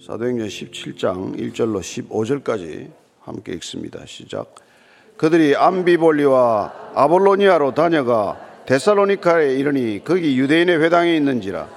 [0.00, 2.88] 사도행전 17장 1절로 15절까지
[3.20, 4.00] 함께 읽습니다.
[4.06, 4.54] 시작.
[5.18, 11.68] 그들이 암비볼리와 아볼로니아로 다녀가 데살로니카에 이르니 거기 유대인의 회당이 있는지라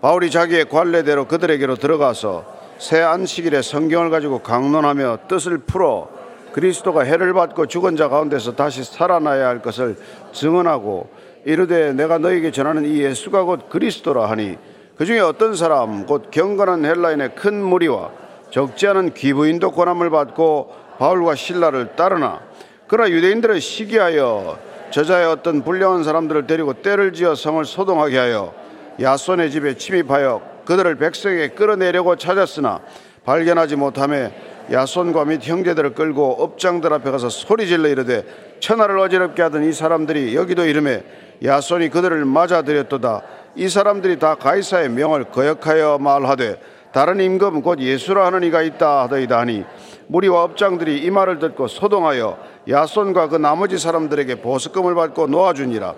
[0.00, 2.46] 바울이 자기의 관례대로 그들에게로 들어가서
[2.78, 6.08] 새 안식일에 성경을 가지고 강론하며 뜻을 풀어
[6.52, 9.98] 그리스도가 해를 받고 죽은 자 가운데서 다시 살아나야 할 것을
[10.32, 11.10] 증언하고
[11.44, 14.56] 이르되 내가 너에게 전하는 이 예수가 곧 그리스도라 하니
[14.96, 18.10] 그 중에 어떤 사람 곧 경건한 헬라인의 큰 무리와
[18.50, 22.40] 적지 않은 귀부인도 권함을 받고 바울과 신라를 따르나
[22.86, 24.58] 그러나 유대인들은 시기하여
[24.90, 28.54] 저자의 어떤 불량한 사람들을 데리고 때를 지어 성을 소동하게 하여
[28.98, 32.80] 야손의 집에 침입하여 그들을 백성에게 끌어내려고 찾았으나
[33.26, 34.32] 발견하지 못함에
[34.72, 38.24] 야손과 및 형제들을 끌고 업장들 앞에 가서 소리질러 이르되
[38.60, 41.02] 천하를 어지럽게 하던 이 사람들이 여기도 이름에
[41.44, 43.22] 야손이 그들을 맞아들였도다
[43.56, 46.60] 이 사람들이 다 가이사의 명을 거역하여 말하되
[46.92, 49.64] 다른 임금 곧 예수라 하는 이가 있다 하더이다 하니
[50.08, 55.94] 무리와 업장들이 이 말을 듣고 소동하여 야손과 그 나머지 사람들에게 보석금을 받고 놓아주니라.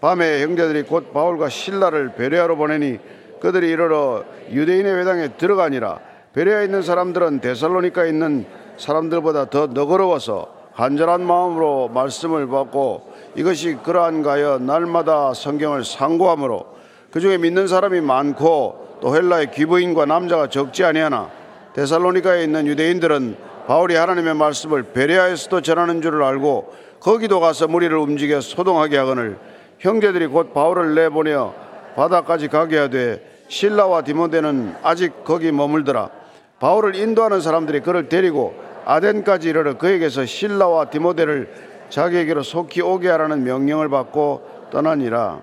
[0.00, 2.98] 밤에 형제들이 곧 바울과 신라를 베레아로 보내니
[3.40, 6.00] 그들이 이르러 유대인의 회당에 들어가니라.
[6.34, 15.32] 베레아에 있는 사람들은 데살로니카에 있는 사람들보다 더 너그러워서 간절한 마음으로 말씀을 받고 이것이 그러한가여 날마다
[15.32, 16.76] 성경을 상고함으로
[17.10, 21.30] 그 중에 믿는 사람이 많고 또 헬라의 귀부인과 남자가 적지 아니하나
[21.74, 28.96] 데살로니카에 있는 유대인들은 바울이 하나님의 말씀을 베레아에서도 전하는 줄을 알고 거기도 가서 무리를 움직여 소동하게
[28.96, 29.38] 하거늘
[29.78, 31.54] 형제들이 곧 바울을 내보내어
[31.96, 36.10] 바다까지 가게 하되 신라와 디모데는 아직 거기 머물더라
[36.58, 41.52] 바울을 인도하는 사람들이 그를 데리고 아덴까지 이르러 그에게서 신라와 디모데를
[41.90, 45.42] 자기에게로 속히 오게 하라는 명령을 받고 떠나니라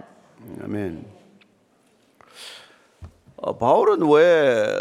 [0.63, 1.12] 아멘.
[3.43, 4.73] 어, 바울은 왜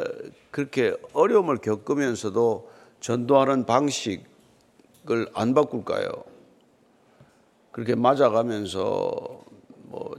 [0.53, 4.23] 그렇게 어려움을 겪으면서도 전도하는 방식을
[5.35, 6.09] 안 바꿀까요?
[7.73, 9.41] 그렇게 맞아가면서
[9.87, 10.15] 뭐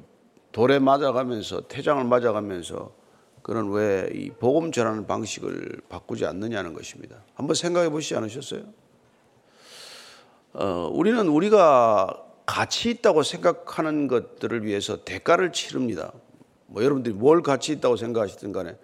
[0.52, 2.92] 돌에 맞아가면서 태장을 맞아가면서
[3.44, 7.24] 그런 왜이 복음 전하는 방식을 바꾸지 않느냐는 것입니다.
[7.36, 8.64] 한번 생각해 보시지 않으셨어요?
[10.52, 16.12] 어, 우리는 우리가 가치 있다고 생각하는 것들을 위해서 대가를 치릅니다.
[16.68, 18.78] 뭐 여러분들이 뭘 가치 있다고 생각하시든 간에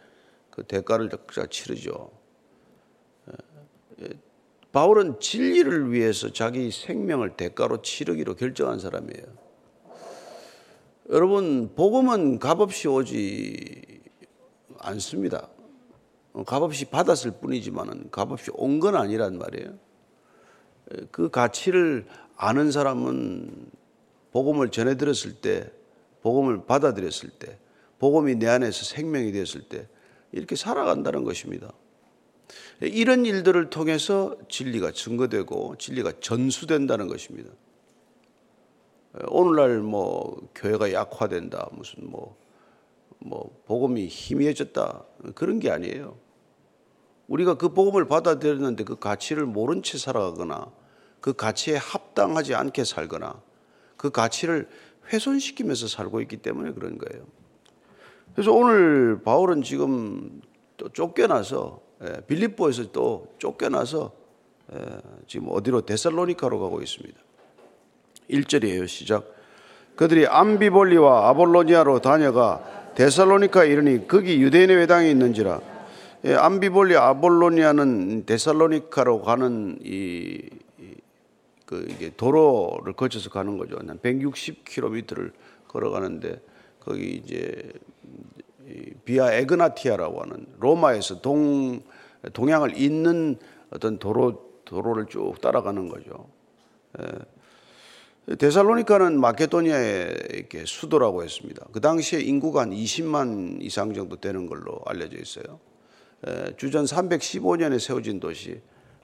[0.50, 1.10] 그 대가를
[1.50, 2.12] 치르죠.
[3.30, 4.10] 예, 예.
[4.72, 9.26] 바울은 진리를 위해서 자기 생명을 대가로 치르기로 결정한 사람이에요.
[11.10, 14.02] 여러분, 복음은 값없이 오지
[14.78, 15.50] 않습니다.
[16.46, 19.74] 값없이 받았을 뿐이지만은 값없이 온 건 아니란 말이에요.
[21.12, 23.72] 그 가치를 아는 사람은
[24.32, 25.72] 복음을 전해 들었을 때,
[26.22, 27.58] 복음을 받아들였을 때,
[28.00, 29.88] 복음이 내 안에서 생명이 되었을 때
[30.32, 31.72] 이렇게 살아간다는 것입니다.
[32.82, 37.52] 이런 일들을 통해서 진리가 증거되고 진리가 전수된다는 것입니다.
[39.28, 42.38] 오늘날 뭐 교회가 약화된다 무슨 뭐,
[43.20, 45.04] 뭐 복음이 희미해졌다
[45.36, 46.18] 그런 게 아니에요.
[47.28, 50.72] 우리가 그 복음을 받아들였는데 그 가치를 모른 채 살아가거나
[51.22, 53.42] 그 가치에 합당하지 않게 살거나
[53.98, 54.70] 그 가치를
[55.12, 57.26] 훼손시키면서 살고 있기 때문에 그런 거예요.
[58.40, 60.40] 그래서 오늘 바울은 지금
[60.78, 64.14] 또 쫓겨나서 예, 빌립보에서 또 쫓겨나서
[64.72, 64.80] 예,
[65.28, 67.20] 지금 어디로 데살로니카로 가고 있습니다.
[68.30, 68.88] 1절이에요.
[68.88, 69.26] 시작.
[69.98, 72.64] 그들이 암비볼리와 아볼로니아로 다녀가
[72.96, 75.60] 데살로니카에 이르니 거기 유대인의 회당이 있는지라.
[76.24, 80.50] 예, 암비볼리 아볼로니아는 데살로니카로 가는 이,
[81.66, 83.76] 그 이게 도로를 거쳐서 가는 거죠.
[83.86, 85.34] 한 160km를
[85.68, 86.40] 걸어가는데
[86.80, 87.72] 거기 이제
[89.06, 91.82] 비아 에그나티아라고 하는 로마에서 동
[92.34, 93.38] 동양을 잇는
[93.72, 96.30] 어떤 도로 도로를 쭉 따라가는 거죠.
[97.00, 98.36] 예.
[98.36, 101.66] 데살로니카는 마케도니아의 이렇게 수도라고 했습니다.
[101.72, 105.60] 그 당시에 인구가 한 20만 이상 정도 되는 걸로 알려져 있어요.
[106.28, 106.56] 예.
[106.58, 108.62] 주전 315년에 세워진 도시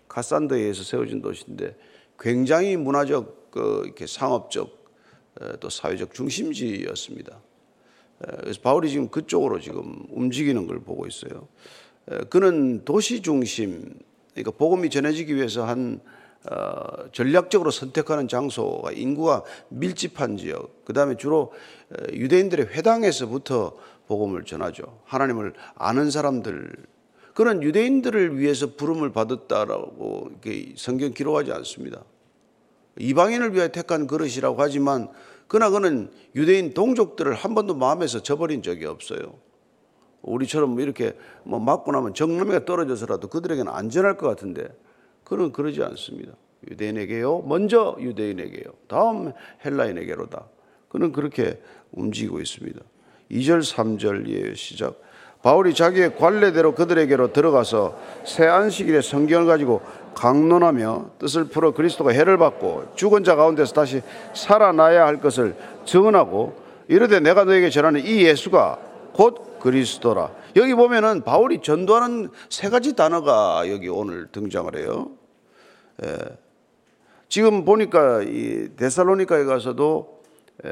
[0.08, 1.76] 카산드에서 세워진 도시인데
[2.20, 4.86] 굉장히 문화적 그 이렇게 상업적
[5.60, 7.42] 또 사회적 중심지였습니다.
[8.20, 11.48] 그래서 바울이 지금 그쪽으로 지금 움직이는 걸 보고 있어요.
[12.30, 13.94] 그는 도시 중심,
[14.34, 16.00] 그러니까 복음이 전해지기 위해서 한
[16.52, 21.52] 어, 전략적으로 선택하는 장소가 인구가 밀집한 지역, 그 다음에 주로
[22.14, 23.76] 유대인들의 회당에서부터
[24.08, 25.02] 복음을 전하죠.
[25.06, 26.72] 하나님을 아는 사람들,
[27.34, 30.32] 그런 유대인들을 위해서 부름을 받았다라고
[30.78, 32.04] 성경 기록하지 않습니다.
[32.98, 35.10] 이방인을 위해 택한 그릇이라고 하지만
[35.48, 39.36] 그러나 그는 유대인 동족들을 한 번도 마음에서 저버린 적이 없어요.
[40.22, 44.68] 우리처럼 뭐 이렇게 뭐 맞고 나면 정남이가 떨어져서라도 그들에게는 안전할 것 같은데
[45.24, 46.34] 그는 그러지 않습니다.
[46.70, 47.42] 유대인에게요.
[47.42, 48.74] 먼저 유대인에게요.
[48.88, 49.34] 다음
[49.64, 50.48] 헬라인에게로다.
[50.90, 52.80] 그는 그렇게 움직이고 있습니다.
[53.32, 54.56] 2절 3절이에요.
[54.56, 55.00] 시작.
[55.46, 57.96] 바울이 자기의 관례대로 그들에게로 들어가서
[58.26, 59.80] 새 안식일에 성경을 가지고
[60.16, 64.02] 강론하며 뜻을 풀어 그리스도가 해를 받고 죽은 자 가운데서 다시
[64.34, 65.56] 살아나야 할 것을
[65.86, 66.56] 증언하고
[66.88, 68.80] 이르되 내가 너에게 전하는 이 예수가
[69.14, 70.32] 곧 그리스도라.
[70.56, 75.12] 여기 보면은 바울이 전도하는 세 가지 단어가 여기 오늘 등장을 해요.
[76.04, 76.18] 예.
[77.30, 80.24] 지금 보니까 이 데살로니카에 가서도
[80.66, 80.70] 에,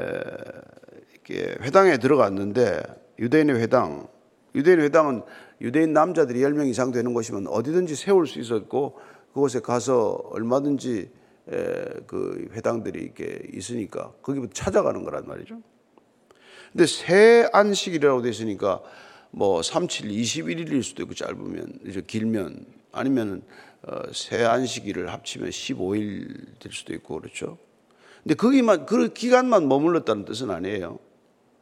[1.12, 2.82] 이렇게 회당에 들어갔는데
[3.20, 4.08] 유대인의 회당,
[4.54, 5.22] 유대인 회당은
[5.60, 8.98] 유대인 남자들이 10명 이상 되는 곳이면 어디든지 세울 수 있었고
[9.32, 11.10] 그곳에 가서 얼마든지
[11.50, 15.60] 에, 그 회당들이 이렇게 있으니까 거기부터 찾아가는 거란 말이죠.
[16.72, 18.82] 근데 새 안식이라고 돼 있으니까
[19.30, 23.42] 뭐 37, 21일일 수도 있고 짧으면 이제 길면 아니면
[23.82, 27.58] 어, 새 안식일을 합치면 15일 될 수도 있고 그렇죠.
[28.22, 30.98] 근데 거기만 그 기간만 머물렀다는 뜻은 아니에요.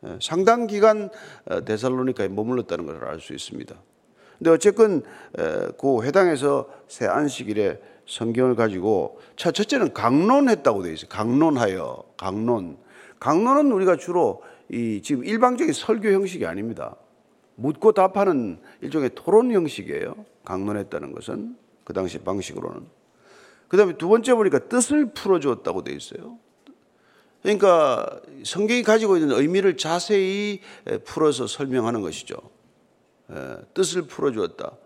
[0.07, 1.11] 예, 상당 기간
[1.47, 3.75] 어, 데살로니카에 머물렀다는 것을 알 수 있습니다.
[4.39, 5.03] 근데 어쨌건
[5.79, 11.09] 그 회당에서 새 안식일에 성경을 가지고 첫 첫째는 강론했다고 되어 있어요.
[11.09, 12.77] 강론하여 강론.
[13.21, 16.97] 강론은 우리가 주로 이 지금 일방적인 설교 형식이 아닙니다.
[17.55, 20.17] 묻고 답하는 일종의 토론 형식이에요.
[20.45, 22.85] 강론했다는 것은 그 당시 방식으로는.
[23.69, 26.39] 그 다음에 두 번째 보니까 뜻을 풀어 주었다고 되어 있어요.
[27.43, 30.61] 그러니까 성경이 가지고 있는 의미를 자세히
[31.05, 32.37] 풀어서 설명하는 것이죠.
[33.75, 34.77] 뜻을 풀어주었다.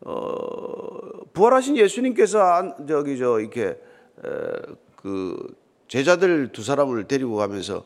[0.00, 3.78] 어, 부활하신 예수님께서 저기 저 이렇게
[4.96, 5.56] 그
[5.88, 7.84] 제자들 두 사람을 데리고 가면서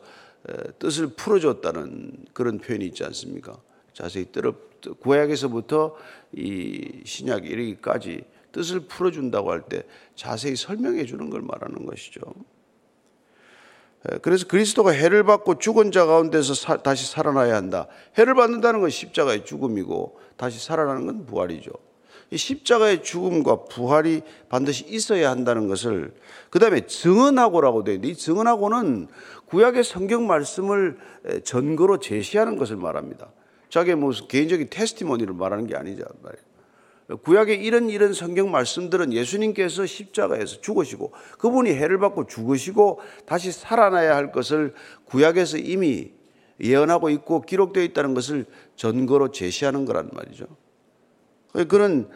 [0.79, 3.57] 뜻을 풀어줬다는 그런 표현이 있지 않습니까?
[3.93, 4.53] 자세히 들어
[4.99, 5.95] 구약에서부터
[6.33, 9.83] 이 신약 이르기까지 뜻을 풀어준다고 할 때
[10.15, 12.21] 자세히 설명해 주는 걸 말하는 것이죠.
[14.21, 17.87] 그래서 그리스도가 해를 받고 죽은 자 가운데서 사, 다시 살아나야 한다.
[18.17, 21.71] 해를 받는다는 건 십자가의 죽음이고 다시 살아나는 건 부활이죠.
[22.31, 26.13] 이 십자가의 죽음과 부활이 반드시 있어야 한다는 것을
[26.49, 29.07] 그 다음에 증언하고라고 되어 있는데 이 증언하고는
[29.47, 30.97] 구약의 성경 말씀을
[31.43, 33.31] 전거로 제시하는 것을 말합니다.
[33.69, 36.05] 자기의 무슨 개인적인 테스티모니를 말하는 게 아니죠.
[37.23, 44.31] 구약의 이런 이런 성경 말씀들은 예수님께서 십자가에서 죽으시고 그분이 해를 받고 죽으시고 다시 살아나야 할
[44.31, 44.73] 것을
[45.05, 46.11] 구약에서 이미
[46.61, 50.45] 예언하고 있고 기록되어 있다는 것을 전거로 제시하는 거란 말이죠.
[51.67, 52.07] 그는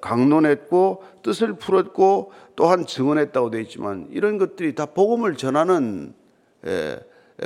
[0.00, 6.14] 강론했고 뜻을 풀었고 또한 증언했다고 되어 있지만 이런 것들이 다 복음을 전하는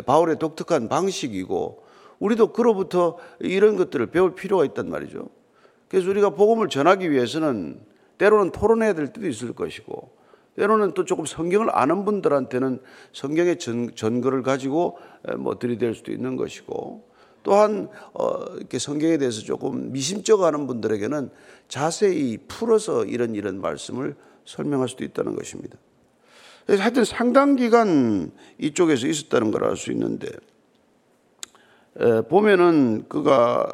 [0.06, 1.82] 바울의 독특한 방식이고
[2.20, 5.28] 우리도 그로부터 이런 것들을 배울 필요가 있단 말이죠.
[5.90, 7.80] 그래서 우리가 복음을 전하기 위해서는
[8.16, 10.10] 때로는 토론해야 될 때도 있을 것이고
[10.56, 12.80] 때로는 또 조금 성경을 아는 분들한테는
[13.12, 14.98] 성경의 전, 전거를 가지고
[15.38, 17.08] 뭐 들이댈 수도 있는 것이고
[17.42, 21.30] 또한 어, 이렇게 성경에 대해서 조금 미심쩍어 하는 분들에게는
[21.68, 24.14] 자세히 풀어서 이런 이런 말씀을
[24.44, 25.76] 설명할 수도 있다는 것입니다.
[26.66, 30.28] 그래서 하여튼 상당 기간 이쪽에서 있었다는 걸 알 수 있는데
[31.98, 33.72] 에, 보면은 그가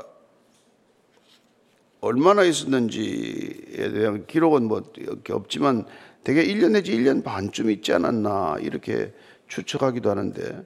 [2.06, 4.82] 얼마나 있었는지에 대한 기록은 뭐
[5.30, 5.84] 없지만
[6.24, 9.12] 대개 1년 내지 1년 반쯤 있지 않았나 이렇게
[9.48, 10.64] 추측하기도 하는데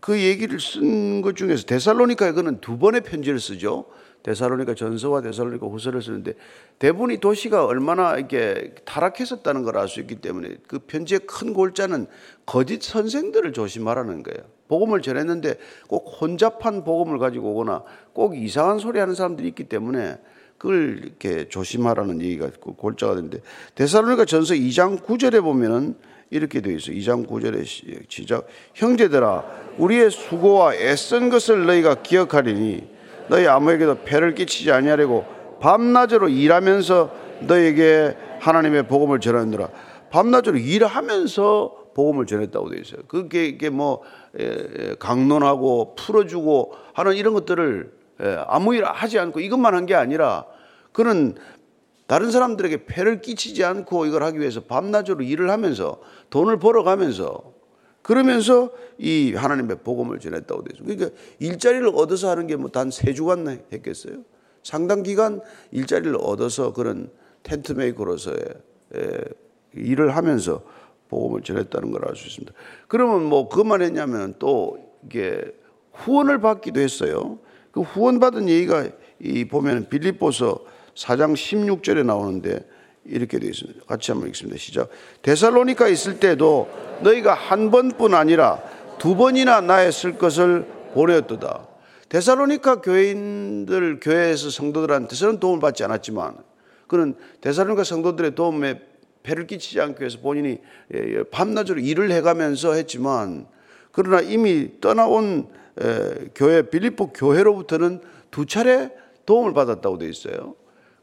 [0.00, 3.86] 그 얘기를 쓴 것 중에서 데살로니카에 그는 두 번의 편지를 쓰죠.
[4.26, 6.34] 데살로니카 전서와 데살로니카 후서를 쓰는데
[6.80, 12.06] 대부분 이 도시가 얼마나 이렇게 타락했었다는 걸 알 수 있기 때문에 그 편지의 큰 골자는
[12.44, 14.44] 거짓 선생들을 조심하라는 거예요.
[14.66, 20.18] 복음을 전했는데 꼭 혼잡한 복음을 가지고 오거나 꼭 이상한 소리 하는 사람들이 있기 때문에
[20.58, 23.42] 그걸 이렇게 조심하라는 얘기가 골자가 되는데
[23.76, 25.94] 데살로니가 전서 2장 9절에 보면은
[26.30, 26.96] 이렇게 되어 있어요.
[26.96, 27.64] 2장 9절에
[28.08, 29.44] 시작 형제들아
[29.78, 32.95] 우리의 수고와 애쓴 것을 너희가 기억하리니
[33.28, 35.24] 너희 아무에게도 폐를 끼치지 아니하려고
[35.60, 39.68] 밤낮으로 일하면서 너에게 하나님의 복음을 전하느라
[40.10, 43.00] 밤낮으로 일하면서 복음을 전했다고 되어 있어요.
[43.08, 44.02] 그게 이게 뭐
[44.98, 47.92] 강론하고 풀어주고 하는 이런 것들을
[48.46, 50.44] 아무 일 하지 않고 이것만 한 게 아니라
[50.92, 51.36] 그는
[52.06, 55.98] 다른 사람들에게 폐를 끼치지 않고 이걸 하기 위해서 밤낮으로 일을 하면서
[56.30, 57.55] 돈을 벌어가면서
[58.06, 60.84] 그러면서 이 하나님의 복음을 전했다고 되죠.
[60.84, 61.10] 그러니까
[61.40, 64.22] 일자리를 얻어서 하는 게 뭐 단 세 주간 했겠어요?
[64.62, 65.40] 상당 기간
[65.72, 67.10] 일자리를 얻어서 그런
[67.42, 68.38] 텐트 메이커로서의
[69.74, 70.62] 일을 하면서
[71.08, 72.52] 복음을 전했다는 걸 알 수 있습니다.
[72.86, 75.42] 그러면 뭐 그만 했냐면 또 이게
[75.92, 77.40] 후원을 받기도 했어요.
[77.72, 80.60] 그 후원 받은 얘기가 이 보면 빌립보서
[80.94, 82.64] 4장 16절에 나오는데
[83.08, 83.84] 이렇게 되어 있습니다.
[83.86, 84.58] 같이 한번 읽습니다.
[84.58, 84.88] 시작.
[85.22, 86.68] 데살로니카 있을 때도
[87.02, 88.62] 너희가 한 번뿐 아니라
[88.98, 91.68] 두 번이나 나의 쓸 것을 보내었도다.
[92.08, 96.36] 데살로니카 교인들 교회에서 성도들한테서는 도움을 받지 않았지만
[96.86, 98.80] 그는 데살로니카 성도들의 도움에
[99.22, 100.60] 배를 끼치지 않기 위해서 본인이
[100.94, 103.46] 예, 예, 밤낮으로 일을 해가면서 했지만
[103.90, 105.48] 그러나 이미 떠나온
[106.34, 108.90] 교회 빌립보 교회로부터는 두 차례
[109.26, 110.54] 도움을 받았다고 되어 있어요.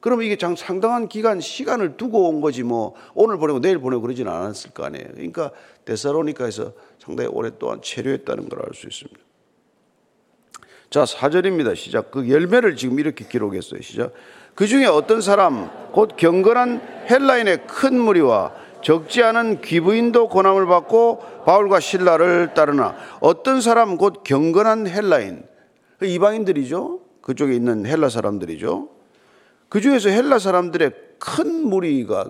[0.04, 4.34] 그러면 이게 장 상당한 기간 시간을 두고 온 거지 뭐 오늘 보내고 내일 보내고 그러지는
[4.34, 5.08] 않았을 거 아니에요.
[5.14, 5.52] 그러니까
[5.86, 9.22] 데살로니카에서 상당히 오랫동안 체류했다는 걸 알 수 있습니다.
[10.90, 11.74] 자, 4절입니다.
[11.78, 12.12] 시작.
[12.12, 13.82] 그 열매를 지금 이렇게 기록했어요.
[13.82, 14.12] 시작.
[14.56, 21.80] 그 중에 어떤 사람, 곧 경건한 헬라인의 큰 무리와 적지 않은 귀부인도 고난을 받고 바울과
[21.80, 25.46] 신라를 따르나 어떤 사람, 곧 경건한 헬라인,
[25.98, 27.00] 그 이방인들이죠.
[27.22, 28.93] 그쪽에 있는 헬라 사람들이죠.
[29.74, 32.26] 그 중에서 헬라 사람들의 큰 무리가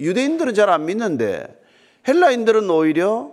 [0.00, 1.46] 유대인들은 잘 안 믿는데
[2.08, 3.30] 헬라인들은 오히려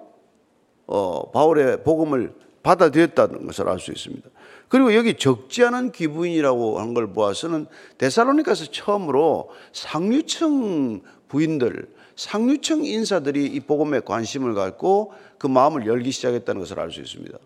[0.85, 4.29] 어, 바울의 복음을 받아들였다는 것을 알 수 있습니다.
[4.67, 7.65] 그리고 여기 적지 않은 기부인이라고 한 걸 보아서는
[7.97, 16.79] 데살로니카서 처음으로 상류층 부인들, 상류층 인사들이 이 복음에 관심을 갖고 그 마음을 열기 시작했다는 것을
[16.79, 17.39] 알 수 있습니다.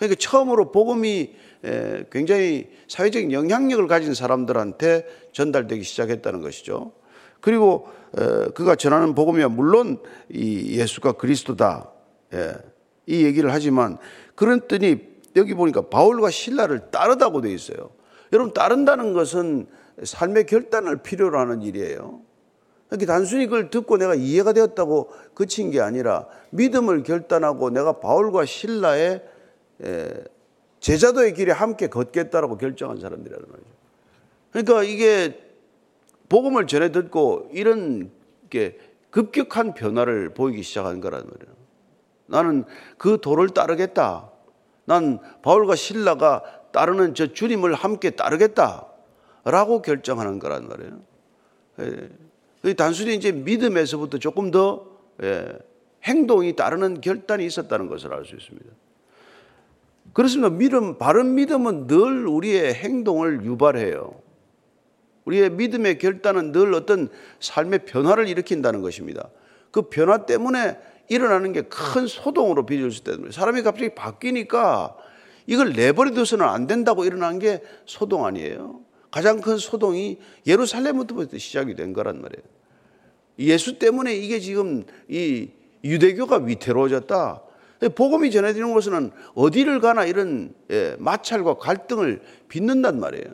[0.00, 1.34] 그러니까 처음으로 복음이
[2.10, 6.92] 굉장히 사회적인 영향력을 가진 사람들한테 전달되기 시작했다는 것이죠.
[7.42, 7.86] 그리고
[8.54, 9.98] 그가 전하는 복음이야 물론
[10.30, 11.90] 이 예수가 그리스도다
[12.32, 12.54] 예,
[13.06, 13.98] 이 얘기를 하지만
[14.36, 15.00] 그랬더니
[15.36, 17.90] 여기 보니까 바울과 신라를 따르다고 돼 있어요.
[18.32, 19.66] 여러분 따른다는 것은
[20.02, 22.22] 삶의 결단을 필요로 하는 일이에요.
[22.90, 29.22] 이렇게 단순히 그걸 듣고 내가 이해가 되었다고 그친 게 아니라 믿음을 결단하고 내가 바울과 신라의
[30.80, 33.70] 제자도의 길에 함께 걷겠다라고 결정한 사람들이라는 말이죠.
[34.52, 35.38] 그러니까 이게
[36.28, 38.10] 복음을 전해 듣고 이런
[38.48, 38.78] 게
[39.10, 41.56] 급격한 변화를 보이기 시작한 거란 말이에요.
[42.26, 42.64] 나는
[42.96, 44.30] 그 도를 따르겠다.
[44.84, 48.86] 난 바울과 신라가 따르는 저 주님을 함께 따르겠다.
[49.44, 51.00] 라고 결정하는 거란 말이에요.
[52.64, 52.74] 예.
[52.74, 54.86] 단순히 이제 믿음에서부터 조금 더
[55.22, 55.48] 예,
[56.04, 58.70] 행동이 따르는 결단이 있었다는 것을 알 수 있습니다.
[60.12, 60.50] 그렇습니다.
[60.50, 64.20] 믿음, 바른 믿음은 늘 우리의 행동을 유발해요.
[65.24, 67.08] 우리의 믿음의 결단은 늘 어떤
[67.40, 69.30] 삶의 변화를 일으킨다는 것입니다.
[69.70, 73.30] 그 변화 때문에 일어나는 게 큰 소동으로 빚을 수 거예요.
[73.30, 74.96] 사람이 갑자기 바뀌니까
[75.46, 78.80] 이걸 내버려둬서는 안 된다고 일어난 게 소동 아니에요.
[79.10, 82.42] 가장 큰 소동이 예루살렘부터 시작이 된 거란 말이에요.
[83.40, 85.50] 예수 때문에 이게 지금 이
[85.82, 87.42] 유대교가 위태로워졌다.
[87.88, 93.24] 복음이 전해지는 것은 어디를 가나 이런 예, 마찰과 갈등을 빚는단 말이에요.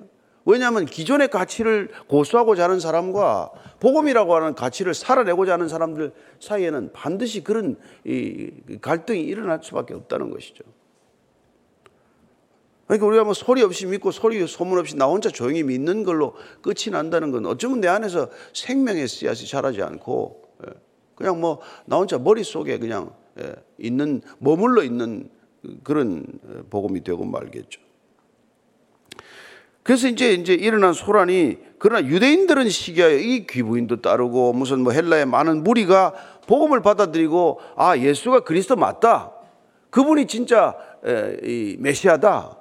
[0.45, 3.51] 왜냐하면 기존의 가치를 고수하고자 하는 사람과
[3.81, 7.77] 복음이라고 하는 가치를 살아내고자 하는 사람들 사이에는 반드시 그런
[8.81, 10.63] 갈등이 일어날 수밖에 없다는 것이죠.
[12.87, 16.93] 그러니까 우리가 뭐 소리 없이 믿고 소리 소문 없이 나 혼자 조용히 믿는 걸로 끝이
[16.93, 20.71] 난다는 건 어쩌면 내 안에서 생명의 씨앗이 자라지 않고 예,
[21.17, 23.26] 그냥 뭐 나 혼자 머릿속에 그냥 예,
[23.79, 25.29] 있는 머물러 있는
[25.83, 26.27] 그런
[26.71, 27.81] 복음이 되고 말겠죠.
[29.83, 35.63] 그래서 이제 이제 일어난 소란이 그러나 유대인들은 시기하여 이 귀부인도 따르고 무슨 뭐 헬라의 많은
[35.63, 36.13] 무리가
[36.47, 39.33] 복음을 받아들이고 아 예수가 그리스도 맞다.
[39.91, 40.77] 그분이 진짜
[41.43, 42.59] 이 메시아다.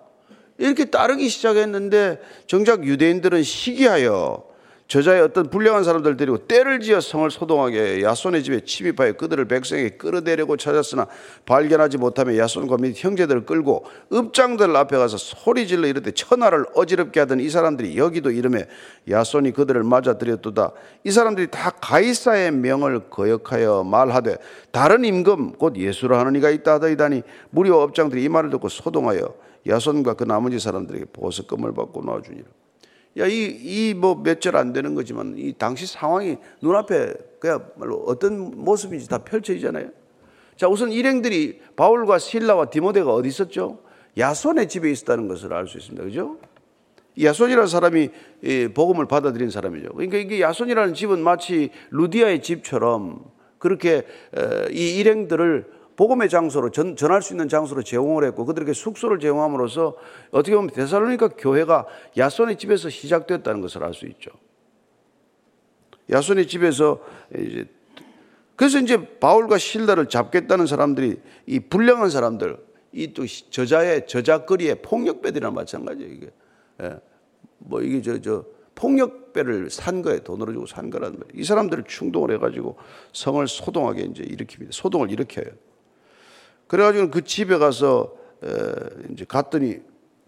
[0.58, 4.55] 이렇게 따르기 시작했는데 정작 유대인들은 시기하여
[4.88, 10.58] 저자의 어떤 불량한 사람들 데리고 때를 지어 성을 소동하게 야손의 집에 침입하여 그들을 백성에게 끌어내려고
[10.58, 11.08] 찾았으나
[11.46, 17.50] 발견하지 못하며 야손과 및 형제들을 끌고 읍장들 앞에 가서 소리질러 이르되 천하를 어지럽게 하던 이
[17.50, 18.68] 사람들이 여기도 이름에
[19.10, 20.72] 야손이 그들을 맞아들였도다.
[21.04, 24.38] 이 사람들이 다 가이사의 명을 거역하여 말하되
[24.72, 29.34] 다른 임금 곧 예수라 하는 이가 있다 하더이다니 무리와 업장들이 이 말을 듣고 소동하여
[29.68, 32.46] 야손과 그 나머지 사람들에게 보석금을 받고 놔주니라
[33.18, 38.52] 야, 이, 이 뭐 몇 절 안 되는 거지만 이 당시 상황이 눈앞에 그야말로 어떤
[38.56, 39.90] 모습인지 다 펼쳐지잖아요.
[40.58, 43.80] 자, 우선 일행들이 바울과 신라와 디모데가 어디 있었죠?
[44.18, 46.04] 야손의 집에 있었다는 것을 알 수 있습니다.
[46.04, 46.38] 그죠?
[47.22, 48.10] 야손이라는 사람이
[48.74, 49.90] 복음을 받아들인 사람이죠.
[49.94, 53.24] 그러니까 이게 야손이라는 집은 마치 루디아의 집처럼
[53.58, 54.06] 그렇게
[54.72, 59.96] 이 일행들을 복음의 장소로 전, 전할 수 있는 장소로 제공을 했고 그들에게 숙소를 제공함으로써
[60.32, 61.86] 어떻게 보면 데살로니가 교회가
[62.18, 64.32] 야손의 집에서 시작됐다는 것을 알 수 있죠.
[66.10, 67.00] 야손의 집에서
[67.38, 67.68] 이제
[68.56, 72.58] 그래서 이제 바울과 실다를 잡겠다는 사람들이 이 불량한 사람들
[72.94, 76.14] 이 또 저자의 저작거리의 폭력배들이랑 마찬가지예요.
[76.14, 76.30] 이게
[76.82, 76.98] 예.
[77.58, 80.20] 뭐 이게 저 저 폭력배를 산 거예요.
[80.20, 81.32] 돈으로 주고 산 거란 말이에요.
[81.34, 82.78] 이 사람들을 충동을 해가지고
[83.14, 84.68] 성을 소동하게 이제 일으킵니다.
[84.72, 85.46] 소동을 일으켜요.
[86.68, 88.50] 그래가지고 그 집에 가서 에,
[89.12, 89.80] 이제 갔더니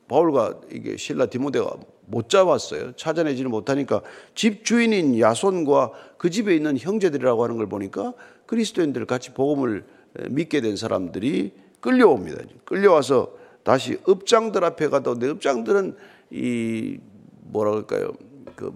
[0.08, 1.76] 바울과 이게 신라 디모데가
[2.06, 2.94] 못 잡았어요.
[2.96, 4.02] 찾아내지는 못하니까
[4.34, 8.14] 집 주인인 야손과 그 집에 있는 형제들이라고 하는 걸 보니까
[8.46, 9.86] 그리스도인들 같이 복음을
[10.30, 11.52] 믿게 된 사람들이
[11.82, 12.44] 끌려옵니다.
[12.64, 15.98] 끌려와서 다시 읍장들 앞에 가도 내 읍장들은
[16.32, 16.98] 이
[17.44, 18.14] 뭐라 그럴까요?
[18.56, 18.74] 그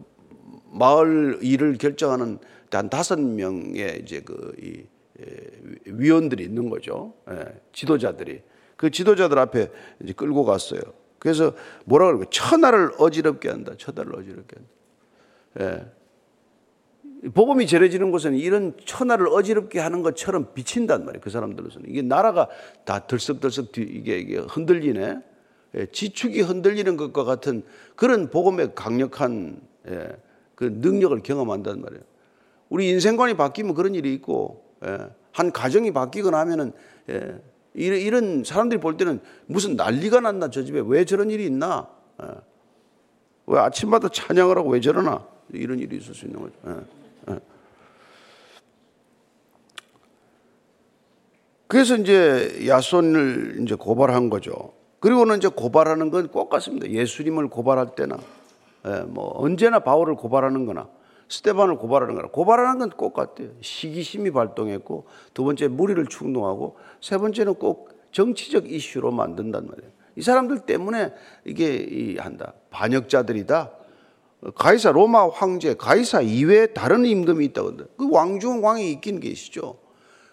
[0.71, 2.39] 마을 일을 결정하는
[2.71, 4.83] 한 다섯 명의 이제 그 이
[5.85, 7.13] 위원들이 있는 거죠.
[7.29, 8.41] 예, 지도자들이
[8.75, 9.69] 그 지도자들 앞에
[10.03, 10.81] 이제 끌고 갔어요.
[11.19, 11.53] 그래서
[11.85, 13.73] 뭐라 그러고 천하를 어지럽게 한다.
[13.77, 14.71] 천하를 어지럽게 한다.
[15.59, 15.85] 예.
[17.29, 21.21] 복음이 전해지는 곳은 이런 천하를 어지럽게 하는 것처럼 비친단 말이에요.
[21.21, 22.49] 그 사람들로서는 이게 나라가
[22.83, 25.19] 다 들썩들썩 이게, 이게 흔들리네.
[25.75, 27.63] 예, 지축이 흔들리는 것과 같은
[27.95, 30.09] 그런 복음의 강력한 예,
[30.55, 32.03] 그 능력을 경험한단 말이에요.
[32.69, 34.60] 우리 인생관이 바뀌면 그런 일이 있고 예,
[35.31, 36.73] 한 가정이 바뀌거나 하면은
[37.09, 37.39] 예,
[37.73, 41.87] 이런, 사람들이 볼 때는 무슨 난리가 났나 저 집에 왜 저런 일이 있나?
[42.21, 42.27] 예.
[43.47, 45.25] 왜 아침마다 찬양을 하고 왜 저러나?
[45.53, 46.53] 이런 일이 있을 수 있는 거죠.
[46.67, 47.39] 예, 예.
[51.67, 54.73] 그래서 이제 야손을 이제 고발한 거죠.
[54.99, 56.89] 그리고는 이제 고발하는 건꼭 같습니다.
[56.89, 58.17] 예수님을 고발할 때나,
[58.85, 60.89] 예, 뭐 언제나 바울을 고발하는 거나,
[61.31, 63.49] 스테반을 고발하는 거나, 고발하는 건꼭 같아요.
[63.61, 69.91] 시기심이 발동했고, 두 번째 무리를 충동하고, 세 번째는 꼭 정치적 이슈로 만든단 말이에요.
[70.17, 71.13] 이 사람들 때문에
[71.45, 72.53] 이게 한다.
[72.69, 73.71] 반역자들이다.
[74.55, 79.77] 가이사 로마 황제 가이사 이외에 다른 임금이 있다고 그 왕중 왕이 있긴 계시죠.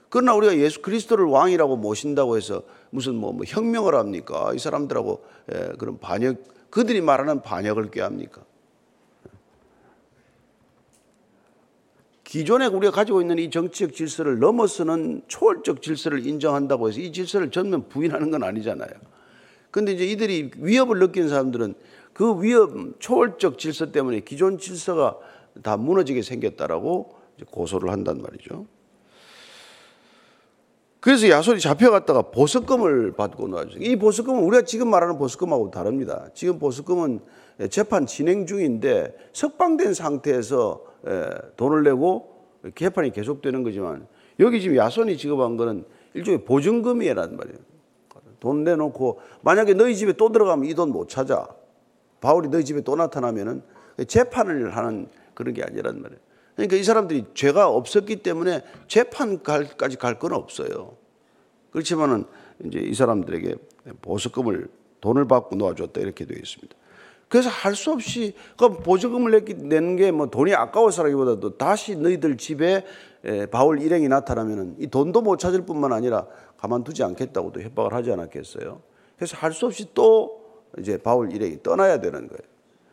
[0.09, 4.53] 그러나 우리가 예수 그리스도를 왕이라고 모신다고 해서 무슨 뭐, 뭐 혁명을 합니까?
[4.55, 5.23] 이 사람들하고
[5.55, 6.37] 예, 그런 반역
[6.71, 8.43] 그들이 말하는 반역을 꾀합니까?
[12.29, 17.89] 기존에 우리가 가지고 있는 이 정치적 질서를 넘어서는 초월적 질서를 인정한다고 해서 이 질서를 전면
[17.89, 18.91] 부인하는 건 아니잖아요.
[19.71, 21.75] 근데 이제 이들이 위협을 느끼는 사람들은
[22.13, 25.17] 그 위협, 초월적 질서 때문에 기존 질서가
[25.63, 27.15] 다 무너지게 생겼다라고
[27.51, 28.67] 고소를 한단 말이죠.
[31.01, 33.79] 그래서 야손이 잡혀갔다가 보석금을 받고 나왔죠.
[33.79, 36.29] 이 보석금은 우리가 지금 말하는 보석금하고 다릅니다.
[36.35, 37.21] 지금 보석금은
[37.71, 40.88] 재판 진행 중인데 석방된 상태에서
[41.57, 44.07] 돈을 내고 개판이 계속되는 거지만
[44.41, 45.85] 여기 지금 야손이 지급한 거는
[46.15, 47.59] 일종의 보증금이란 말이에요.
[48.41, 51.49] 돈 내놓고 만약에 너희 집에 또 들어가면 이 돈 못 찾아.
[52.21, 53.63] 바울이 너희 집에 또 나타나면은
[54.07, 56.21] 재판을 하는 그런 게 아니란 말이에요.
[56.55, 60.97] 그러니까 이 사람들이 죄가 없었기 때문에 재판까지 갈 건 없어요.
[61.71, 62.25] 그렇지만은
[62.65, 63.55] 이제 이 사람들에게
[64.03, 64.69] 보석금을
[65.01, 66.77] 돈을 받고 놓아줬다 이렇게 되어 있습니다.
[67.29, 72.85] 그래서 할 수 없이 그 보조금을 내는 게 뭐 돈이 아까워서라기보다도 다시 너희들 집에
[73.51, 78.81] 바울 일행이 나타나면은 이 돈도 못 찾을 뿐만 아니라 가만두지 않겠다고도 협박을 하지 않았겠어요.
[79.17, 80.41] 그래서 할 수 없이 또
[80.79, 82.41] 이제 바울 일행이 떠나야 되는 거예요.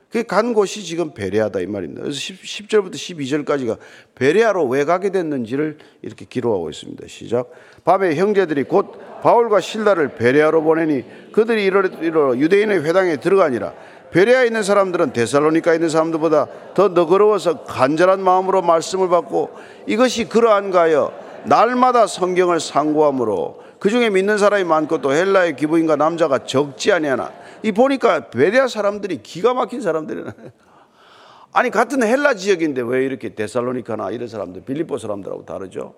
[0.09, 2.01] 그 간 곳이 지금 베레아다 이 말입니다.
[2.03, 3.77] 그래서 10, 절부터 12절까지가
[4.15, 7.05] 베레아로 왜 가게 됐는지를 이렇게 기록하고 있습니다.
[7.07, 7.51] 시작.
[7.83, 13.73] 밤에 형제들이 곧 바울과 신라를 베레아로 보내니 그들이 이러러 유대인의 회당에 들어가니라.
[14.15, 19.49] 베레아에 있는 사람들은 데살로니카에 있는 사람들보다 더 너그러워서 간절한 마음으로 말씀을 받고
[19.87, 21.11] 이것이 그러한가여
[21.43, 27.73] 날마다 성경을 상고함으로 그 중에 믿는 사람이 많고 또 헬라의 기부인과 남자가 적지 아니하나 이
[27.73, 30.31] 보니까 베레아 사람들이 기가 막힌 사람들이네.
[31.51, 35.93] 아니 같은 헬라 지역인데 왜 이렇게 데살로니카나 이런 사람들 빌립보 사람들하고 다르죠?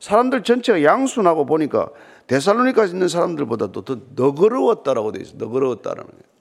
[0.00, 1.90] 사람들 전체가 양순하고 보니까
[2.28, 5.34] 데살로니카 있는 사람들보다도 더 너그러웠다라고 돼 있어.
[5.36, 6.31] 너그러웠다라는 거예요.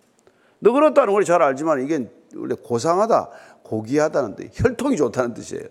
[0.62, 3.30] 너그럽다는 걸 잘 알지만 이게 원래 고상하다,
[3.63, 5.65] 고귀하다는 뜻, 혈통이 좋다는 뜻이에요.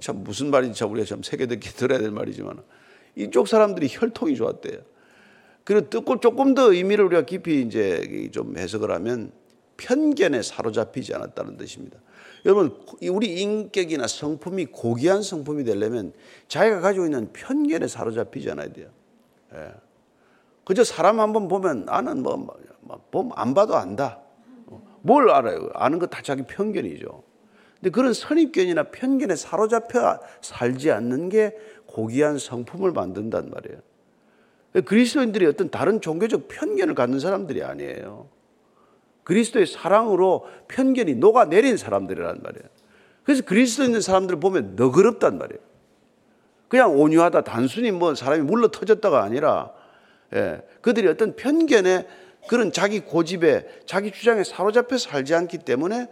[0.00, 2.62] 참 무슨 말인지 참 우리가 참 새겨 듣게 들어야 될 말이지만
[3.16, 4.80] 이쪽 사람들이 혈통이 좋았대요.
[5.64, 9.32] 그리고 조금 더 의미를 우리가 깊이 이제 좀 해석을 하면
[9.76, 11.98] 편견에 사로잡히지 않았다는 뜻입니다.
[12.44, 12.76] 여러분,
[13.10, 16.12] 우리 인격이나 성품이 고귀한 성품이 되려면
[16.48, 18.88] 자기가 가지고 있는 편견에 사로잡히지 않아야 돼요.
[19.54, 19.72] 예.
[20.64, 22.46] 그저 사람 한 번 보면 나는 뭐,
[23.10, 24.20] 뭐, 안 봐도 안다.
[25.00, 25.68] 뭘 알아요?
[25.74, 27.22] 아는 거 다 자기 편견이죠.
[27.80, 33.80] 근데 그런 선입견이나 편견에 사로잡혀 살지 않는 게 고귀한 성품을 만든단 말이에요.
[34.84, 38.28] 그리스도인들이 어떤 다른 종교적 편견을 갖는 사람들이 아니에요.
[39.24, 42.64] 그리스도의 사랑으로 편견이 녹아내린 사람들이란 말이에요.
[43.24, 45.60] 그래서 그리스도 있는 사람들을 보면 너그럽단 말이에요.
[46.68, 49.72] 그냥 온유하다, 단순히 뭐 사람이 물러 터졌다가 아니라
[50.34, 52.06] 예, 그들이 어떤 편견에
[52.48, 56.08] 그런 자기 고집에 자기 주장에 사로잡혀 살지 않기 때문에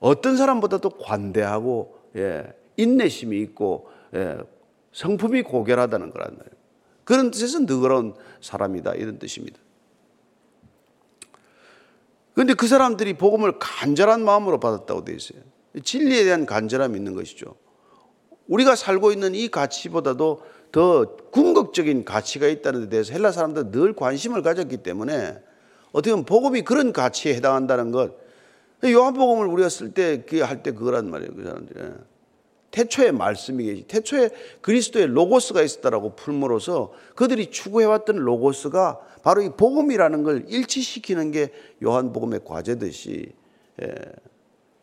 [0.00, 4.38] 어떤 사람보다도 관대하고 예, 인내심이 있고 예,
[4.92, 6.60] 성품이 고결하다는 거란 말이에요.
[7.04, 9.58] 그런 뜻에서 너그러운 사람이다 이런 뜻입니다.
[12.34, 15.42] 그런데 그 사람들이 복음을 간절한 마음으로 받았다고 되어 있어요.
[15.82, 17.56] 진리에 대한 간절함이 있는 것이죠.
[18.48, 24.42] 우리가 살고 있는 이 가치보다도 더 궁극적인 가치가 있다는 데 대해서 헬라 사람들은 늘 관심을
[24.42, 25.38] 가졌기 때문에
[25.92, 28.14] 어떻게 보면 복음이 그런 가치에 해당한다는 것.
[28.84, 31.32] 요한복음을 우리가 쓸 때, 할때 그거란 말이에요.
[31.34, 31.80] 그 사람들이.
[32.70, 34.30] 태초에 말씀이 계시, 태초에
[34.60, 41.50] 그리스도의 로고스가 있었다라고 풀므로써 그들이 추구해왔던 로고스가 바로 이 복음이라는 걸 일치시키는 게
[41.82, 43.32] 요한복음의 과제듯이,
[43.82, 43.94] 예.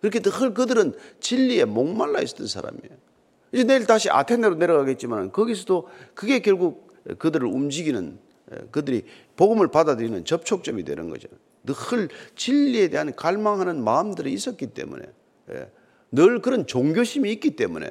[0.02, 3.07] 그렇게 늘 그들은 진리에 목말라 있었던 사람이에요.
[3.52, 8.20] 이제 내일 다시 아테네로 내려가겠지만 거기서도 그게 결국 그들을 움직이는
[8.52, 9.04] 예, 그들이
[9.36, 11.28] 복음을 받아들이는 접촉점이 되는 거죠.
[11.66, 15.04] 늘 진리에 대한 갈망하는 마음들이 있었기 때문에
[15.52, 15.70] 예,
[16.12, 17.90] 늘 그런 종교심이 있기 때문에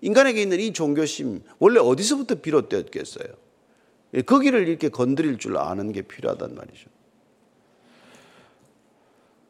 [0.00, 3.28] 인간에게 있는 이 종교심 원래 어디서부터 비롯되었겠어요?
[4.14, 6.90] 예, 거기를 이렇게 건드릴 줄 아는 게 필요하단 말이죠.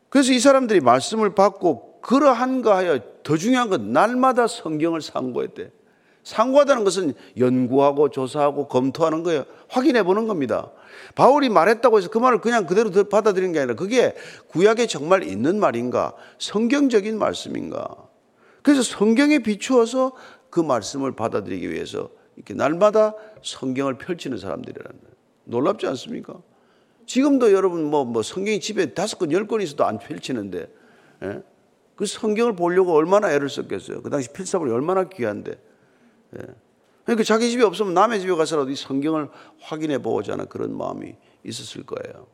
[0.09, 5.71] 그래서 이 사람들이 말씀을 받고 그러한가 하여 더 중요한 건 날마다 성경을 상고했대.
[6.23, 9.45] 상고하다는 것은 연구하고 조사하고 검토하는 거예요.
[9.69, 10.71] 확인해 보는 겁니다.
[11.15, 14.15] 바울이 말했다고 해서 그 말을 그냥 그대로 받아들이는 게 아니라 그게
[14.49, 16.13] 구약에 정말 있는 말인가?
[16.39, 17.89] 성경적인 말씀인가?
[18.63, 20.13] 그래서 성경에 비추어서
[20.51, 25.15] 그 말씀을 받아들이기 위해서 이렇게 날마다 성경을 펼치는 사람들이라는 거예요.
[25.45, 26.35] 놀랍지 않습니까?
[27.07, 30.69] 지금도 여러분 뭐, 뭐 성경이 집에 다섯 권, 열 권 있어도 안 펼치는데,
[31.23, 31.43] 예?
[31.97, 34.03] 그 성경을 보려고 얼마나 애를 썼겠어요.
[34.03, 35.53] 그 당시 필사본이 얼마나 귀한데.
[35.53, 36.47] 예.
[37.05, 39.29] 그러니까 자기 집에 없으면 남의 집에 가서라도 이 성경을
[39.61, 42.27] 확인해 보고자 는 그런 마음이 있었을 거예요.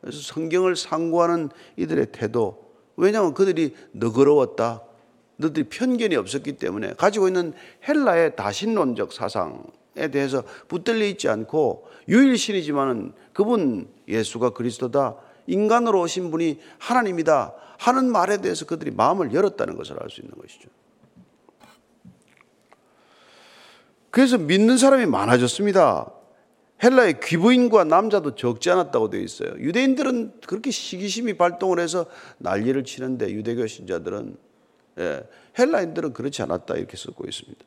[0.00, 4.82] 그래서 성경을 상고하는 이들의 태도, 왜냐하면 그들이 너그러웠다.
[5.36, 7.54] 너들이 편견이 없었기 때문에 가지고 있는
[7.86, 15.16] 헬라의 다신론적 사상에 대해서 붙들려 있지 않고 유일신이지만은 그분 예수가 그리스도다.
[15.46, 17.54] 인간으로 오신 분이 하나님이다.
[17.78, 20.68] 하는 말에 대해서 그들이 마음을 열었다는 것을 알 수 있는 것이죠.
[24.10, 26.12] 그래서 믿는 사람이 많아졌습니다.
[26.82, 29.50] 헬라의 귀부인과 남자도 적지 않았다고 되어 있어요.
[29.58, 32.06] 유대인들은 그렇게 시기심이 발동을 해서
[32.38, 34.36] 난리를 치는데 유대교 신자들은
[34.98, 35.24] 예,
[35.58, 37.64] 헬라인들은 그렇지 않았다 이렇게 쓰고 있습니다.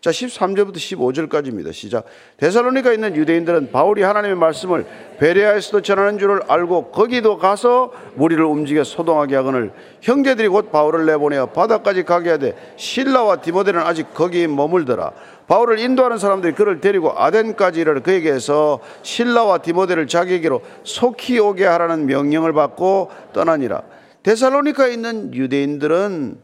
[0.00, 1.72] 자, 13절부터 15절까지입니다.
[1.72, 2.04] 시작.
[2.36, 4.86] 데살로니가 있는 유대인들은 바울이 하나님의 말씀을
[5.18, 12.04] 베레아에서도 전하는 줄을 알고 거기도 가서 무리를 움직여 소동하게 하거늘 형제들이 곧 바울을 내보내어 바다까지
[12.04, 15.12] 가게 하되 신라와 디모데는 아직 거기 머물더라.
[15.48, 22.52] 바울을 인도하는 사람들이 그를 데리고 아덴까지 이르러 그에게서 신라와 디모데를 자기에게로 속히 오게 하라는 명령을
[22.52, 23.82] 받고 떠나니라.
[24.22, 26.38] 데살로니카에 있는 유대인들은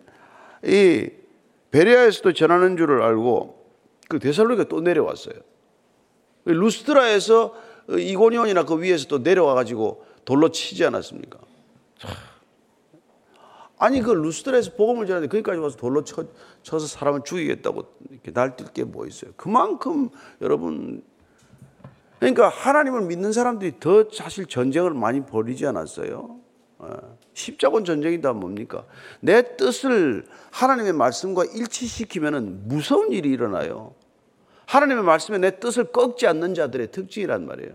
[0.65, 1.11] 이
[1.75, 3.67] 베레아에서도 전하는 줄을 알고
[4.09, 5.35] 그 데살로니가 또 내려왔어요.
[6.45, 7.53] 루스트라에서
[7.89, 11.41] 이고니온이나 그 위에서 또 내려와 가지고 돌로 치지 않았습니까?
[13.77, 16.25] 아니 그 루스트라에서 복음을 전하는데 거기까지 와서 돌로 쳐,
[16.63, 19.33] 쳐서 사람을 죽이겠다고 이렇게 날뛸 게 뭐 있어요?
[19.37, 20.11] 그만큼
[20.43, 21.03] 여러분
[22.21, 26.39] 그러니까 하나님을 믿는 사람들이 더 사실 전쟁을 많이 벌이지 않았어요.
[27.35, 27.39] 예.
[27.39, 28.85] 십자군 전쟁이다 뭡니까?
[29.21, 33.95] 내 뜻을 하나님의 말씀과 일치시키면 무서운 일이 일어나요.
[34.67, 37.73] 하나님의 말씀에 내 뜻을 꺾지 않는 자들의 특징이란 말이에요.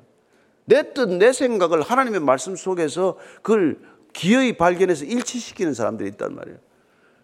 [0.65, 3.80] 내 뜻, 내 생각을 하나님의 말씀 속에서 그걸
[4.13, 6.58] 기어이 발견해서 일치시키는 사람들이 있단 말이에요.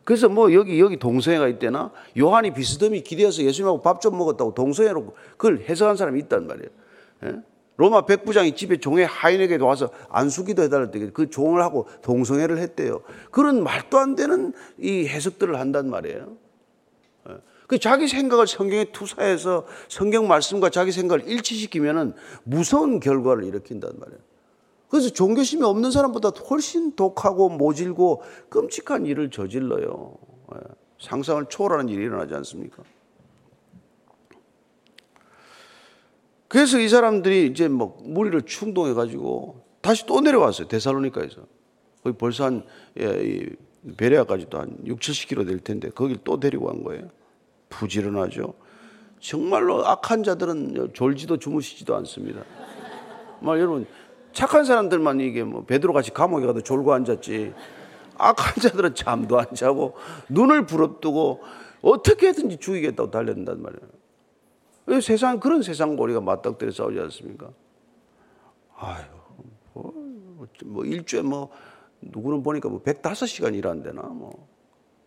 [0.03, 5.61] 그래서 뭐 여기 여기 동성애가 있대나 요한이 비스듬히 기대어서 예수님하고 밥 좀 먹었다고 동성애로 그걸
[5.67, 6.69] 해석한 사람이 있단 말이에요.
[7.23, 7.35] 예?
[7.77, 13.01] 로마 백부장이 집에 종의 하인에게 와서 안수기도 해달랬더니 그 종을 하고 동성애를 했대요.
[13.31, 16.37] 그런 말도 안 되는 이 해석들을 한단 말이에요.
[17.29, 17.33] 예.
[17.67, 24.19] 그 자기 생각을 성경에 투사해서 성경 말씀과 자기 생각을 일치시키면은 무서운 결과를 일으킨단 말이에요.
[24.87, 30.17] 그래서 종교심이 없는 사람보다 훨씬 독하고 모질고 끔찍한 일을 저질러요.
[30.55, 30.59] 예.
[31.01, 32.83] 상상을 초월하는 일이 일어나지 않습니까?
[36.55, 40.69] 그래서 이 사람들이 이제 뭐 무리를 충동해 가지고 다시 또 내려왔어요.
[40.69, 41.41] 데살로니카에서.
[42.01, 42.63] 거기 벌써 한
[42.97, 43.45] 예,
[43.97, 47.09] 베레아까지도 한 6, 70km 될 텐데 거길 또 데리고 간 거예요.
[47.67, 48.53] 부지런하죠.
[49.19, 52.45] 정말로 악한 자들은 졸지도 주무시지도 않습니다.
[53.41, 53.85] 말 여러분
[54.31, 57.53] 착한 사람들만 이게 뭐 베드로 같이 감옥에 가도 졸고 앉았지.
[58.17, 59.95] 악한 자들은 잠도 안 자고
[60.29, 61.41] 눈을 부릅뜨고
[61.81, 63.94] 어떻게 든지 죽이겠다고 달렸단 말이에요.
[65.01, 67.49] 세상 그런 세상과 우리가 맞닥뜨려 싸우지 않습니까?
[68.77, 69.05] 아유,
[69.73, 69.93] 뭐,
[70.65, 71.49] 뭐 일주에 뭐
[72.01, 74.47] 누구는 보니까 뭐 105시간 일한대나 뭐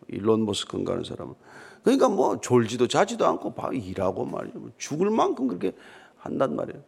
[0.08, 1.34] 일론 머스크 가는 사람은
[1.82, 4.58] 그러니까 뭐 졸지도 자지도 않고 일하고 말이죠.
[4.58, 5.72] 뭐 죽을 만큼 그렇게
[6.16, 6.82] 한단 말이에요.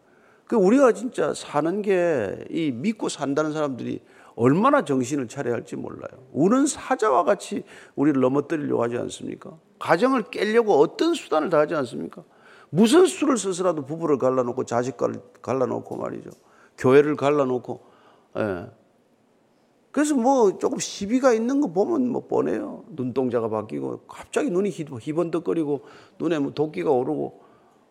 [0.46, 4.00] 그 우리가 진짜 사는 게 이 믿고 산다는 사람들이
[4.34, 6.10] 얼마나 정신을 차려야 할지 몰라요.
[6.32, 7.62] 우는 사자와 같이
[7.94, 9.56] 우리를 넘어뜨리려고 하지 않습니까?
[9.78, 12.24] 가정을 깨려고 어떤 수단을 다하지 않습니까?
[12.70, 16.30] 무슨 수를 써서라도 부부를 갈라놓고 자식을 갈라놓고 말이죠.
[16.78, 17.80] 교회를 갈라놓고.
[18.38, 18.66] 예.
[19.90, 22.84] 그래서 뭐 조금 시비가 있는 거 보면 뭐 뻔해요.
[22.90, 25.84] 눈동자가 바뀌고 갑자기 눈이 희번덕거리고
[26.20, 27.42] 눈에 뭐 도끼가 오르고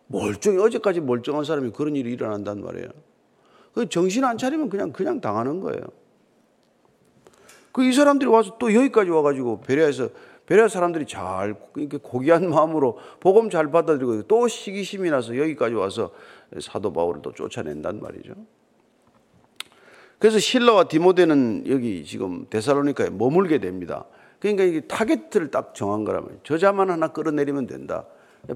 [0.07, 2.87] 멀쩡히 어제까지 멀쩡한 사람이 그런 일이 일어난단 말이에요.
[3.73, 5.83] 그 정신 안 차리면 그냥 그냥 당하는 거예요.
[7.71, 10.09] 그 이 사람들이 와서 또 여기까지 와가지고 배려해서
[10.49, 16.09] 배려 사람들이 잘 이렇게 고귀한 마음으로 복음 잘 받아들이고 또 시기심이 나서 여기까지 와서
[16.59, 18.33] 사도 바울을 또 쫓아낸단 말이죠.
[20.17, 24.05] 그래서 실라와 디모데는 여기 지금 데살로니카에 머물게 됩니다.
[24.39, 28.07] 그러니까 이게 타겟을 딱 정한 거라면 저 자만 하나 끌어내리면 된다.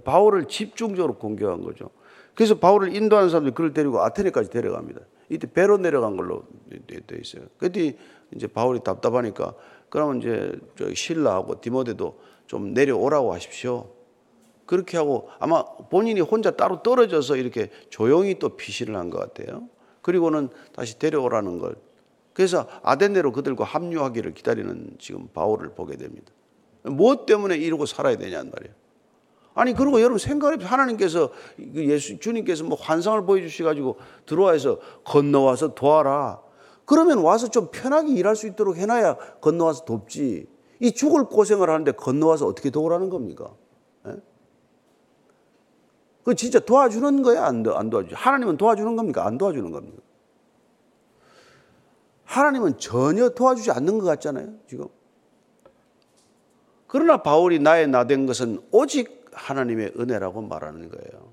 [0.03, 1.91] 바울을 집중적으로 공격한 거죠.
[2.34, 5.01] 그래서 바울을 인도하는 사람들이 그를 데리고 아테네까지 데려갑니다.
[5.29, 6.47] 이때 배로 내려간 걸로
[6.88, 7.43] 되어 있어요.
[7.60, 7.95] 그때
[8.34, 9.53] 이제 바울이 답답하니까
[9.93, 13.91] 그러면 이제 저 실라하고 디모데도 좀 내려오라고 하십시오.
[14.65, 19.69] 그렇게 하고 아마 본인이 혼자 따로 떨어져서 이렇게 조용히 또 피신을 한 것 같아요.
[20.01, 21.75] 그리고는 다시 데려오라는 걸.
[22.34, 26.34] 그래서 아덴네로 그들과 합류하기를 기다리는 지금 바울을 보게 됩니다.
[26.82, 28.73] 무엇 때문에 이러고 살아야 되냐는 말이에요.
[29.53, 36.41] 아니 그리고 여러분 생각해 하나님께서 그 예수 주님께서 뭐 환상을 보여주시 가지고 들어와서 건너와서 도와라.
[36.86, 40.48] 그러면 와서 좀 편하게 일할 수 있도록 해놔야 건너와서 돕지.
[40.80, 43.54] 이 죽을 고생을 하는데 건너와서 어떻게 도우라는 겁니까?
[44.08, 44.15] 예?
[46.24, 47.46] 그 진짜 도와주는 거야?
[47.46, 48.15] 안, 안 도와주지?
[48.15, 49.26] 하나님은 도와주는 겁니까?
[49.26, 50.02] 안 도와주는 겁니까?
[52.26, 54.88] 하나님은 전혀 도와주지 않는 것 같잖아요, 지금.
[56.88, 61.32] 그러나 바울이 나의 나 된 것은 오직 하나님의 은혜라고 말하는 거예요.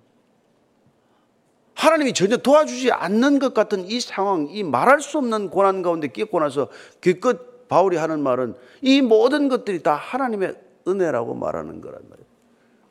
[1.80, 6.38] 하나님이 전혀 도와주지 않는 것 같은 이 상황, 이 말할 수 없는 고난 가운데 끼고
[6.38, 6.68] 나서
[7.00, 12.26] 기껏 바울이 하는 말은 이 모든 것들이 다 하나님의 은혜라고 말하는 거란 말이에요.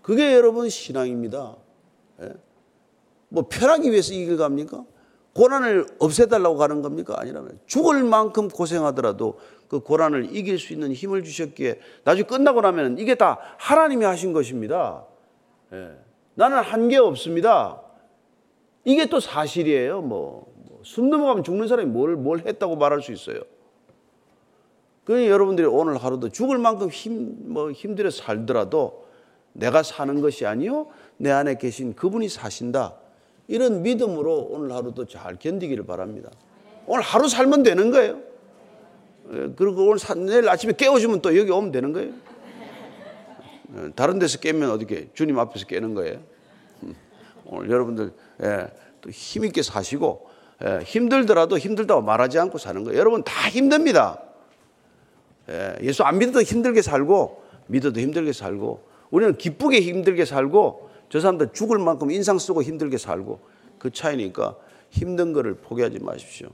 [0.02, 1.56] 그게 여러분 신앙입니다.
[2.23, 2.34] 예?
[3.28, 4.84] 뭐 편하기 위해서 이길 갑니까?
[5.36, 7.15] 고난을 없애달라고 가는 겁니까?
[7.19, 13.13] 아니라면 죽을 만큼 고생하더라도 그 고난을 이길 수 있는 힘을 주셨기에 나중에 끝나고 나면 이게
[13.13, 15.06] 다 하나님이 하신 것입니다.
[15.73, 15.91] 예.
[16.34, 17.84] 나는 한게 없습니다.
[18.86, 20.02] 이게 또 사실이에요.
[20.02, 23.42] 뭐, 뭐 숨 넘어가면 죽는 사람이 뭘, 뭘 했다고 말할 수 있어요.
[25.04, 29.06] 그 여러분들이 오늘 하루도 죽을 만큼 힘, 뭐 힘들어 살더라도
[29.54, 30.88] 내가 사는 것이 아니요.
[31.18, 32.96] 내 안에 계신 그분이 사신다.
[33.48, 36.30] 이런 믿음으로 오늘 하루도 잘 견디기를 바랍니다.
[36.86, 38.20] 오늘 하루 살면 되는 거예요.
[39.32, 42.13] 예, 그리고 오늘 내일 아침에 깨워주면 또 여기 오면 되는 거예요.
[43.76, 46.20] 예, 다른 데서 깨면 어떻게 주님 앞에서 깨는 거예요.
[47.51, 48.12] 음, 오늘 여러분들
[48.43, 48.67] 예,
[49.01, 50.27] 또 힘있게 사시고
[50.63, 52.99] 예, 힘들더라도 힘들다고 말하지 않고 사는 거예요.
[52.99, 54.21] 여러분 다 힘듭니다.
[55.49, 61.49] 예, 수 안 믿어도 힘들게 살고 믿어도 힘들게 살고 우리는 기쁘게 힘들게 살고 저 사람들
[61.53, 63.39] 죽을 만큼 인상 쓰고 힘들게 살고
[63.79, 64.55] 그 차이니까
[64.91, 66.49] 힘든 거를 포기하지 마십시오.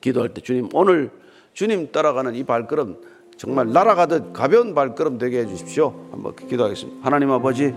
[0.00, 1.10] 기도할 때 주님 오늘
[1.52, 2.96] 주님 따라가는 이 발걸음
[3.36, 6.08] 정말 날아가듯 가벼운 발걸음 되게 해주십시오.
[6.10, 7.04] 한번 기도하겠습니다.
[7.04, 7.74] 하나님 아버지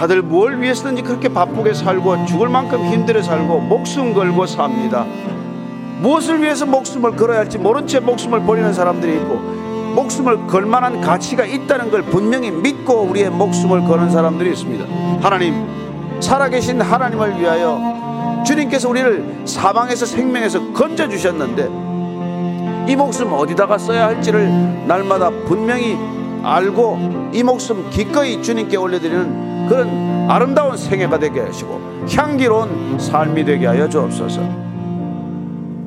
[0.00, 5.04] 다들 뭘 위해서든지 그렇게 바쁘게 살고 죽을 만큼 힘들어 살고 목숨 걸고 삽니다.
[6.00, 9.34] 무엇을 위해서 목숨을 걸어야 할지 모른 채 목숨을 버리는 사람들이 있고
[9.94, 14.86] 목숨을 걸 만한 가치가 있다는 걸 분명히 믿고 우리의 목숨을 거는 사람들이 있습니다.
[15.20, 15.66] 하나님,
[16.18, 25.28] 살아계신 하나님을 위하여 주님께서 우리를 사방에서 생명에서 건져 주셨는데 이 목숨 어디다가 써야 할지를 날마다
[25.44, 25.98] 분명히
[26.42, 33.88] 알고 이 목숨 기꺼이 주님께 올려드리는 그런 아름다운 생애가 되게 하시고 향기로운 삶이 되게 하여
[33.88, 34.40] 주옵소서.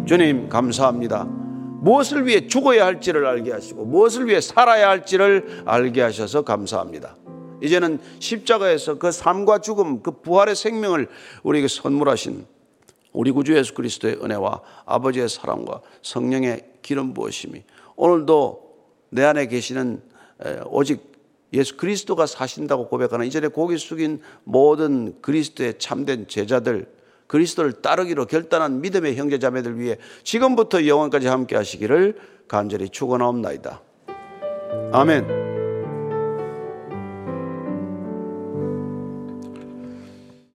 [0.05, 1.25] 주님 감사합니다.
[1.25, 7.17] 무엇을 위해 죽어야 할지를 알게 하시고 무엇을 위해 살아야 할지를 알게 하셔서 감사합니다.
[7.61, 11.09] 이제는 십자가에서 그 삶과 죽음, 그 부활의 생명을
[11.43, 12.45] 우리에게 선물하신
[13.11, 17.63] 우리 구주 예수 그리스도의 은혜와 아버지의 사랑과 성령의 기름 부으심이
[17.97, 18.61] 오늘도
[19.09, 20.01] 내 안에 계시는
[20.67, 21.12] 오직
[21.53, 26.87] 예수 그리스도가 사신다고 고백하는 이전에 고개 숙인 모든 그리스도의 참된 제자들
[27.27, 33.81] 그리스도를 따르기로 결단한 믿음의 형제 자매들 위해 지금부터 영원까지 함께 하시기를 간절히 축원하옵나이다.
[34.91, 35.52] 아멘.